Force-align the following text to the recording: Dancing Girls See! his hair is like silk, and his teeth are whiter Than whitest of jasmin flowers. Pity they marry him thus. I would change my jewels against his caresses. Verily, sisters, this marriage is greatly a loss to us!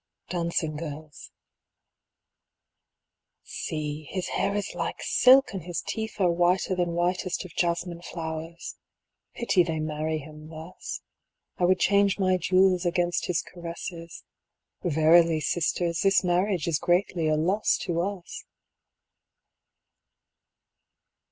Dancing 0.29 0.77
Girls 0.77 1.29
See! 3.43 4.05
his 4.09 4.29
hair 4.29 4.55
is 4.55 4.73
like 4.73 4.99
silk, 5.03 5.53
and 5.53 5.61
his 5.61 5.83
teeth 5.83 6.19
are 6.19 6.31
whiter 6.31 6.73
Than 6.75 6.93
whitest 6.95 7.45
of 7.45 7.53
jasmin 7.53 8.01
flowers. 8.01 8.77
Pity 9.35 9.61
they 9.61 9.79
marry 9.79 10.17
him 10.17 10.47
thus. 10.49 11.01
I 11.59 11.65
would 11.65 11.79
change 11.79 12.17
my 12.17 12.37
jewels 12.37 12.83
against 12.83 13.27
his 13.27 13.43
caresses. 13.43 14.23
Verily, 14.81 15.39
sisters, 15.39 15.99
this 15.99 16.23
marriage 16.23 16.67
is 16.67 16.79
greatly 16.79 17.27
a 17.27 17.35
loss 17.35 17.77
to 17.85 18.01
us! 18.01 18.45